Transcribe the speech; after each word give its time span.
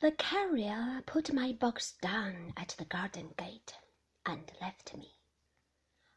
The 0.00 0.12
carrier 0.12 1.02
put 1.04 1.30
my 1.30 1.52
box 1.52 1.92
down 1.92 2.54
at 2.56 2.68
the 2.78 2.86
garden 2.86 3.34
gate 3.36 3.74
and 4.24 4.50
left 4.58 4.96
me. 4.96 5.20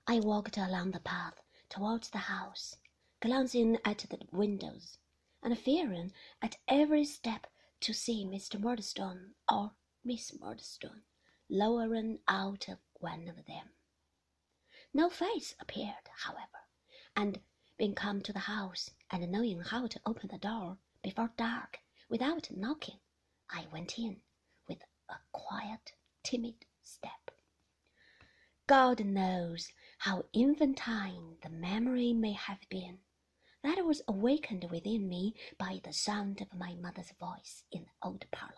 I 0.08 0.22
walked 0.22 0.56
along 0.56 0.92
the 0.92 1.02
path 1.02 1.42
towards 1.68 2.10
the 2.10 2.32
house, 2.32 2.78
glancing 3.20 3.78
at 3.84 3.98
the 4.10 4.26
windows, 4.32 5.00
and 5.42 5.60
fearing 5.60 6.14
at 6.42 6.56
every 6.66 7.04
step 7.04 7.48
to 7.82 7.92
see 7.94 8.24
Mr. 8.24 8.58
Murdstone 8.58 9.36
or 9.52 9.76
Miss 10.02 10.34
Murdstone 10.40 11.04
lowering 11.50 12.20
out 12.30 12.70
of 12.70 12.80
one 12.94 13.28
of 13.28 13.46
them. 13.48 13.74
No 14.94 15.10
face 15.10 15.56
appeared, 15.60 16.08
however, 16.20 16.70
and 17.18 17.42
being 17.76 17.96
come 17.96 18.22
to 18.22 18.32
the 18.32 18.48
house 18.48 18.92
and 19.12 19.30
knowing 19.30 19.60
how 19.60 19.88
to 19.88 20.00
open 20.06 20.30
the 20.30 20.38
door 20.38 20.78
before 21.02 21.34
dark 21.36 21.80
without 22.08 22.50
knocking, 22.50 23.02
I 23.54 23.68
went 23.72 24.00
in 24.00 24.18
with 24.68 24.82
a 25.10 25.16
quiet, 25.32 25.94
timid 26.24 26.66
step. 26.82 27.30
God 28.66 29.06
knows 29.06 29.72
how 30.00 30.26
infantine 30.34 31.38
the 31.44 31.50
memory 31.50 32.14
may 32.14 32.32
have 32.32 32.68
been 32.70 32.98
that 33.64 33.86
was 33.86 34.02
awakened 34.08 34.70
within 34.72 35.08
me 35.08 35.36
by 35.60 35.80
the 35.84 35.94
sound 35.94 36.42
of 36.42 36.54
my 36.58 36.74
mother's 36.74 37.12
voice 37.20 37.64
in 37.72 37.84
the 37.84 38.08
old 38.08 38.26
parlor. 38.32 38.56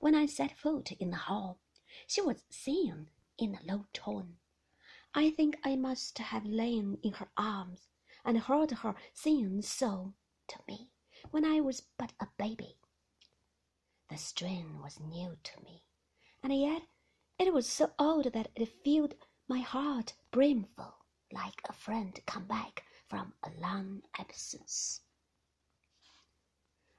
When 0.00 0.16
I 0.16 0.26
set 0.26 0.58
foot 0.58 0.90
in 0.92 1.10
the 1.10 1.16
hall, 1.16 1.60
she 2.08 2.20
was 2.20 2.44
singing 2.50 3.10
in 3.38 3.54
a 3.54 3.72
low 3.72 3.86
tone. 3.92 4.38
I 5.14 5.30
think 5.30 5.56
I 5.64 5.76
must 5.76 6.18
have 6.18 6.44
lain 6.44 6.98
in 7.04 7.12
her 7.14 7.30
arms 7.36 7.88
and 8.24 8.36
heard 8.38 8.72
her 8.72 8.96
singing 9.12 9.62
so 9.62 10.14
to 10.48 10.58
me 10.66 10.90
when 11.30 11.44
I 11.44 11.60
was 11.60 11.82
but 11.96 12.12
a 12.20 12.26
baby. 12.36 12.78
The 14.10 14.16
strain 14.16 14.80
was 14.80 14.98
new 14.98 15.36
to 15.36 15.60
me, 15.60 15.84
and 16.42 16.50
yet 16.58 16.88
it 17.38 17.52
was 17.52 17.68
so 17.68 17.92
old 17.98 18.32
that 18.32 18.50
it 18.54 18.82
filled 18.82 19.14
my 19.46 19.58
heart 19.58 20.14
brimful, 20.30 21.04
like 21.30 21.60
a 21.66 21.74
friend 21.74 22.18
come 22.24 22.46
back 22.46 22.86
from 23.06 23.34
a 23.42 23.50
long 23.50 24.02
absence. 24.18 25.02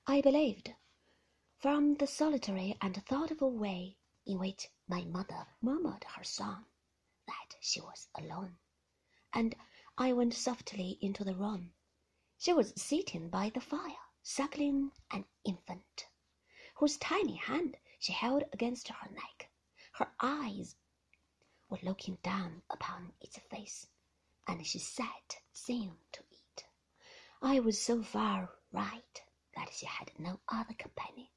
I 0.05 0.21
believed, 0.21 0.75
from 1.57 1.95
the 1.95 2.05
solitary 2.05 2.77
and 2.79 3.03
thoughtful 3.07 3.53
way 3.53 3.97
in 4.27 4.37
which 4.37 4.67
my 4.87 5.03
mother 5.03 5.47
murmured 5.61 6.03
her 6.03 6.23
song, 6.23 6.67
that 7.25 7.55
she 7.59 7.81
was 7.81 8.07
alone, 8.13 8.59
and 9.33 9.55
I 9.97 10.13
went 10.13 10.35
softly 10.35 10.99
into 11.01 11.23
the 11.23 11.33
room. 11.33 11.73
She 12.37 12.53
was 12.53 12.71
sitting 12.79 13.29
by 13.31 13.49
the 13.49 13.61
fire, 13.61 13.97
suckling 14.21 14.91
an 15.09 15.25
infant, 15.43 16.05
whose 16.79 16.97
tiny 16.97 17.35
hand 17.35 17.77
she 17.99 18.13
held 18.13 18.43
against 18.53 18.87
her 18.87 19.09
neck. 19.11 19.49
Her 19.91 20.11
eyes 20.21 20.77
were 21.69 21.79
looking 21.83 22.17
down 22.23 22.61
upon 22.69 23.11
its 23.19 23.37
face 23.37 23.87
and 24.47 24.65
she 24.65 24.79
sat 24.79 25.41
singing 25.51 25.97
to 26.13 26.23
it. 26.31 26.65
I 27.41 27.59
was 27.59 27.81
so 27.81 28.01
far 28.01 28.49
right 28.71 29.21
that 29.55 29.73
she 29.73 29.85
had 29.85 30.11
no 30.17 30.39
other 30.47 30.73
companion. 30.73 31.27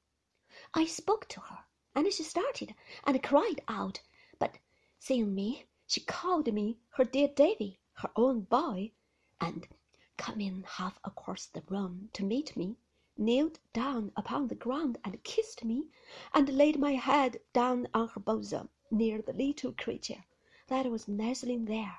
I 0.74 0.86
spoke 0.86 1.28
to 1.30 1.40
her, 1.40 1.58
and 1.94 2.12
she 2.12 2.22
started 2.22 2.74
and 3.04 3.22
cried 3.22 3.62
out, 3.66 4.00
but 4.38 4.58
seeing 5.00 5.34
me, 5.34 5.66
she 5.88 6.00
called 6.00 6.52
me 6.52 6.78
her 6.90 7.04
dear 7.04 7.28
Davy, 7.28 7.80
her 7.94 8.10
own 8.14 8.42
boy, 8.42 8.92
and 9.40 9.66
coming 10.16 10.64
half 10.66 10.98
across 11.04 11.46
the 11.46 11.62
room 11.68 12.10
to 12.12 12.24
meet 12.24 12.56
me, 12.56 12.76
kneeled 13.16 13.58
down 13.72 14.12
upon 14.16 14.48
the 14.48 14.54
ground 14.54 14.98
and 15.04 15.22
kissed 15.24 15.64
me, 15.64 15.88
and 16.34 16.48
laid 16.48 16.78
my 16.78 16.92
head 16.92 17.40
down 17.52 17.86
on 17.94 18.08
her 18.08 18.20
bosom 18.20 18.68
near 18.90 19.22
the 19.22 19.32
little 19.32 19.72
creature 19.72 20.24
that 20.68 20.90
was 20.90 21.08
nestling 21.08 21.64
there 21.66 21.98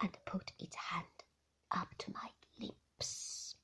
and 0.00 0.16
put 0.24 0.52
its 0.58 0.76
hand 0.76 1.06
up 1.70 1.94
to 1.98 2.12
my 2.12 2.30
lips. 2.58 3.54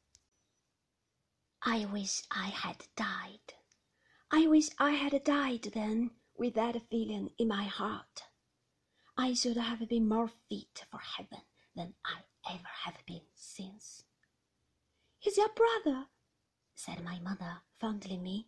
I 1.63 1.85
wish 1.87 2.23
I 2.31 2.49
had 2.49 2.87
died. 2.97 3.55
I 4.31 4.47
wish 4.47 4.69
I 4.79 4.93
had 4.93 5.25
died 5.25 5.71
then 5.75 6.11
with 6.37 6.55
that 6.55 6.81
feeling 6.89 7.31
in 7.39 7.49
my 7.49 7.65
heart. 7.65 8.25
I 9.17 9.35
should 9.35 9.57
have 9.57 9.89
been 9.89 10.09
more 10.09 10.29
fit 10.49 10.85
for 10.91 11.01
heaven 11.01 11.43
than 11.75 11.95
I 12.05 12.21
ever 12.49 12.69
have 12.85 13.05
been 13.07 13.27
since. 13.35 14.05
He's 15.19 15.37
your 15.37 15.49
brother, 15.49 16.07
said 16.79 17.03
my 17.03 17.19
mother, 17.19 17.61
fondling 17.81 18.23
me. 18.23 18.47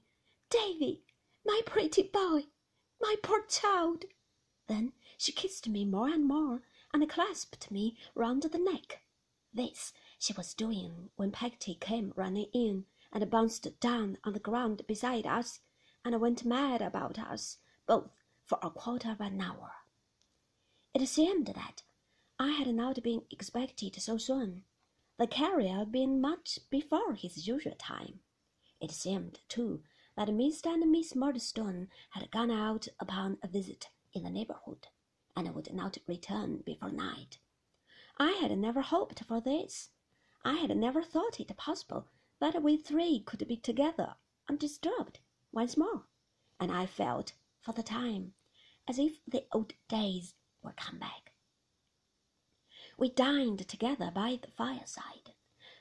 Davy, 0.51 1.03
my 1.45 1.63
pretty 1.67 2.05
boy, 2.05 2.45
my 3.01 3.17
poor 3.25 3.43
child. 3.47 4.05
Then 4.69 4.93
she 5.19 5.33
kissed 5.33 5.69
me 5.69 5.85
more 5.85 6.09
and 6.09 6.25
more 6.25 6.63
and 6.95 7.11
clasped 7.11 7.73
me 7.73 7.97
round 8.15 8.45
the 8.45 8.57
neck. 8.57 9.03
This 9.53 9.93
she 10.17 10.33
was 10.33 10.55
doing 10.55 11.11
when 11.17 11.33
Peggotty 11.33 11.75
came 11.75 12.13
running 12.15 12.47
in 12.53 12.85
and 13.13 13.29
bounced 13.29 13.81
down 13.81 14.17
on 14.23 14.33
the 14.33 14.39
ground 14.39 14.83
beside 14.87 15.27
us 15.27 15.59
and 16.05 16.21
went 16.21 16.45
mad 16.45 16.81
about 16.81 17.19
us 17.19 17.59
both 17.89 18.13
for 18.45 18.61
a 18.63 18.71
quarter 18.71 19.11
of 19.11 19.21
an 19.21 19.41
hour. 19.41 19.73
It 20.95 21.05
seemed 21.09 21.49
that 21.49 21.83
I 22.39 22.53
had 22.53 22.73
not 22.73 23.03
been 23.03 23.23
expected 23.29 24.01
so 24.01 24.19
soon, 24.19 24.63
the 25.21 25.27
carrier 25.27 25.85
being 25.85 26.19
much 26.19 26.59
before 26.71 27.13
his 27.13 27.47
usual 27.47 27.75
time. 27.79 28.21
It 28.81 28.91
seemed, 28.91 29.41
too, 29.51 29.83
that 30.17 30.29
Mr. 30.29 30.73
and 30.73 30.91
Miss 30.91 31.15
Murdstone 31.15 31.89
had 32.13 32.31
gone 32.31 32.51
out 32.51 32.89
upon 32.99 33.37
a 33.43 33.49
visit 33.49 33.91
in 34.15 34.23
the 34.23 34.31
neighbourhood 34.31 34.87
and 35.37 35.55
would 35.55 35.75
not 35.75 35.99
return 36.09 36.63
before 36.65 36.91
night. 36.91 37.37
I 38.19 38.31
had 38.41 38.57
never 38.57 38.81
hoped 38.81 39.23
for 39.25 39.43
this. 39.43 39.91
I 40.43 40.55
had 40.55 40.75
never 40.75 41.03
thought 41.03 41.39
it 41.39 41.55
possible 41.55 42.07
that 42.39 42.63
we 42.63 42.79
three 42.79 43.21
could 43.21 43.47
be 43.47 43.59
together 43.59 44.15
undisturbed 44.49 45.19
once 45.53 45.77
more, 45.77 46.07
and 46.59 46.73
I 46.73 46.87
felt, 46.87 47.35
for 47.61 47.73
the 47.73 47.83
time, 47.83 48.33
as 48.89 48.99
if 48.99 49.21
the 49.29 49.45
old 49.53 49.75
days 49.87 50.33
were 50.63 50.73
come 50.73 50.99
back. 50.99 51.30
We 53.01 53.09
dined 53.09 53.67
together 53.67 54.11
by 54.15 54.39
the 54.43 54.51
fireside. 54.51 55.33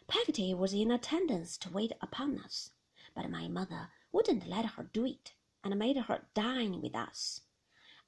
Peggotty 0.08 0.54
was 0.54 0.74
in 0.74 0.90
attendance 0.90 1.58
to 1.58 1.70
wait 1.70 1.92
upon 2.00 2.40
us, 2.40 2.72
but 3.14 3.30
my 3.30 3.50
mother 3.50 3.90
wouldn't 4.14 4.48
let 4.48 4.64
her 4.64 4.84
do 4.84 5.06
it, 5.06 5.34
and 5.62 5.78
made 5.78 5.98
her 5.98 6.30
dine 6.34 6.82
with 6.82 6.96
us. 6.96 7.42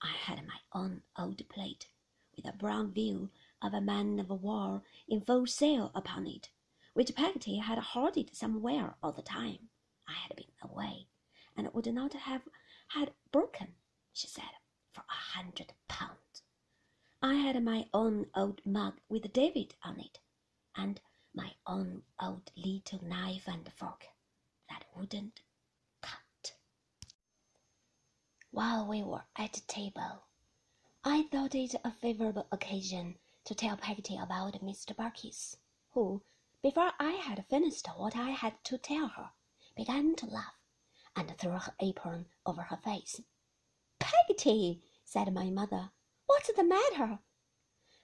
I 0.01 0.11
had 0.13 0.47
my 0.47 0.59
own 0.71 1.03
old 1.19 1.45
plate, 1.49 1.89
with 2.37 2.45
a 2.47 2.53
brown 2.53 2.93
view 2.93 3.31
of 3.61 3.73
a 3.73 3.81
man 3.81 4.17
of 4.17 4.29
war 4.29 4.81
in 5.09 5.19
full 5.19 5.45
sail 5.45 5.91
upon 5.93 6.25
it, 6.25 6.49
which 6.93 7.13
Peggotty 7.13 7.57
had 7.57 7.79
hoarded 7.79 8.33
somewhere 8.33 8.95
all 9.03 9.11
the 9.11 9.21
time 9.21 9.67
I 10.07 10.13
had 10.13 10.37
been 10.37 10.53
away, 10.61 11.07
and 11.57 11.67
would 11.73 11.93
not 11.93 12.13
have 12.13 12.47
had 12.87 13.11
broken, 13.33 13.75
she 14.13 14.27
said, 14.27 14.55
for 14.93 15.01
a 15.01 15.37
hundred. 15.37 15.73
I 17.31 17.35
had 17.35 17.63
my 17.63 17.87
own 17.93 18.29
old 18.35 18.59
mug 18.65 18.99
with 19.07 19.31
David 19.31 19.73
on 19.83 20.01
it, 20.01 20.19
and 20.75 20.99
my 21.33 21.55
own 21.65 22.03
old 22.19 22.51
little 22.57 23.01
knife 23.01 23.47
and 23.47 23.71
fork 23.71 24.05
that 24.67 24.83
wouldn't 24.93 25.39
cut. 26.01 26.57
while 28.49 28.85
we 28.85 29.01
were 29.01 29.23
at 29.37 29.65
table. 29.65 30.23
I 31.05 31.23
thought 31.31 31.55
it 31.55 31.73
a 31.85 31.91
favorable 31.93 32.47
occasion 32.51 33.17
to 33.45 33.55
tell 33.55 33.77
Peggotty 33.77 34.17
about 34.17 34.59
Mr. 34.61 34.93
Barkis, 34.93 35.55
who, 35.91 36.21
before 36.61 36.91
I 36.99 37.11
had 37.11 37.47
finished 37.47 37.87
what 37.95 38.17
I 38.17 38.31
had 38.31 38.61
to 38.65 38.77
tell 38.77 39.07
her, 39.07 39.31
began 39.77 40.17
to 40.17 40.25
laugh 40.25 40.59
and 41.15 41.33
threw 41.37 41.51
her 41.51 41.75
apron 41.79 42.27
over 42.45 42.63
her 42.63 42.77
face. 42.83 43.21
Peggotty, 43.99 44.83
said 45.05 45.33
my 45.33 45.49
mother, 45.49 45.91
what's 46.31 46.53
the 46.53 46.63
matter? 46.63 47.19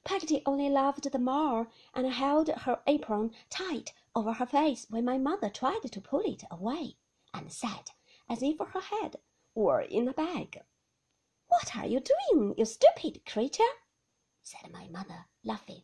Peggotty 0.04 0.42
only 0.46 0.70
laughed 0.70 1.10
the 1.10 1.18
more 1.18 1.70
and 1.94 2.12
held 2.12 2.50
her 2.50 2.82
apron 2.86 3.32
tight 3.50 3.94
over 4.14 4.34
her 4.34 4.46
face 4.46 4.86
when 4.90 5.06
my 5.06 5.18
mother 5.18 5.50
tried 5.50 5.90
to 5.90 6.02
pull 6.02 6.20
it 6.26 6.44
away, 6.52 6.98
and 7.34 7.54
said, 7.54 7.92
as 8.28 8.44
if 8.44 8.60
her 8.60 8.82
head 8.82 9.16
or 9.56 9.82
in 9.82 10.10
a 10.10 10.14
bag. 10.14 10.62
What 11.48 11.78
are 11.78 11.88
you 11.88 12.02
doing, 12.02 12.54
you 12.58 12.66
stupid 12.66 13.26
creature? 13.26 13.64
said 14.44 14.74
my 14.74 14.90
mother, 14.90 15.28
laughing. 15.46 15.84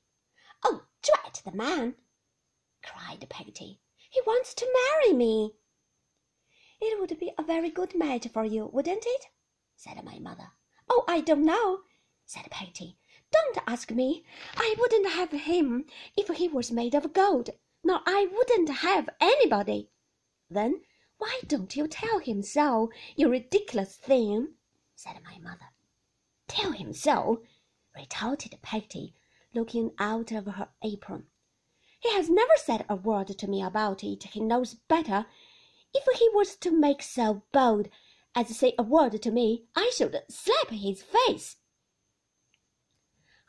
Oh, 0.65 0.83
drat 1.01 1.41
the 1.45 1.53
man! 1.53 1.95
cried 2.83 3.25
Peggotty. 3.29 3.79
He 4.09 4.19
wants 4.27 4.53
to 4.55 4.89
marry 4.91 5.13
me. 5.13 5.55
It 6.81 6.99
would 6.99 7.17
be 7.17 7.31
a 7.37 7.43
very 7.43 7.69
good 7.69 7.95
match 7.95 8.27
for 8.27 8.43
you, 8.43 8.65
wouldn't 8.65 9.05
it? 9.07 9.27
said 9.77 10.03
my 10.03 10.19
mother. 10.19 10.51
Oh, 10.89 11.05
I 11.07 11.21
don't 11.21 11.45
know, 11.45 11.83
said 12.33 12.49
Peggotty. 12.49 12.97
Don't 13.31 13.59
ask 13.67 13.91
me. 13.91 14.25
I 14.57 14.73
wouldn't 14.79 15.07
have 15.07 15.29
him 15.29 15.85
if 16.17 16.29
he 16.35 16.47
was 16.47 16.71
made 16.71 16.95
of 16.95 17.13
gold, 17.13 17.51
nor 17.83 18.01
I 18.07 18.25
wouldn't 18.25 18.69
have 18.69 19.07
anybody. 19.21 19.91
Then 20.49 20.81
Why 21.19 21.41
don't 21.45 21.75
you 21.75 21.87
tell 21.87 22.17
him 22.17 22.41
so, 22.41 22.89
you 23.15 23.29
ridiculous 23.29 23.97
thing? 23.97 24.55
said 24.95 25.21
my 25.23 25.37
mother. 25.37 25.69
Tell 26.47 26.71
him 26.71 26.91
so, 26.91 27.43
retorted 27.95 28.57
Peggotty, 28.63 29.13
looking 29.53 29.91
out 29.99 30.31
of 30.31 30.47
her 30.47 30.69
apron. 30.83 31.27
He 31.99 32.11
has 32.13 32.31
never 32.31 32.57
said 32.57 32.83
a 32.89 32.95
word 32.95 33.27
to 33.27 33.47
me 33.47 33.61
about 33.61 34.03
it. 34.03 34.23
He 34.23 34.39
knows 34.39 34.73
better. 34.73 35.27
If 35.93 36.03
he 36.17 36.29
was 36.33 36.55
to 36.57 36.71
make 36.71 37.03
so 37.03 37.43
bold 37.51 37.89
as 38.33 38.47
to 38.47 38.55
say 38.55 38.73
a 38.79 38.81
word 38.81 39.21
to 39.21 39.29
me, 39.29 39.65
I 39.75 39.91
should 39.95 40.19
slap 40.29 40.71
his 40.71 41.03
face. 41.03 41.57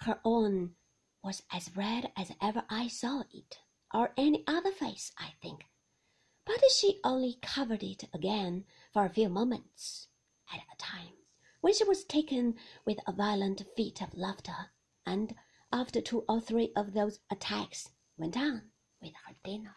Her 0.05 0.21
own 0.23 0.77
was 1.23 1.43
as 1.51 1.75
red 1.75 2.13
as 2.15 2.31
ever 2.39 2.67
I 2.69 2.89
saw 2.89 3.25
it, 3.33 3.59
or 3.95 4.13
any 4.19 4.45
other 4.47 4.71
face, 4.71 5.11
I 5.17 5.33
think, 5.41 5.65
but 6.45 6.61
she 6.71 7.01
only 7.03 7.39
covered 7.41 7.83
it 7.83 8.05
again 8.13 8.67
for 8.93 9.07
a 9.07 9.09
few 9.09 9.31
moments 9.31 10.09
at 10.53 10.61
a 10.61 10.77
time, 10.77 11.15
when 11.63 11.73
she 11.73 11.85
was 11.85 12.05
taken 12.05 12.59
with 12.85 12.99
a 13.07 13.13
violent 13.13 13.65
fit 13.77 14.03
of 14.03 14.13
laughter, 14.13 14.73
and 15.07 15.35
after 15.73 16.03
two 16.03 16.27
or 16.29 16.39
three 16.39 16.75
of 16.77 16.93
those 16.93 17.21
attacks 17.31 17.89
went 18.19 18.37
on 18.37 18.73
with 19.01 19.15
her 19.27 19.35
dinner. 19.43 19.77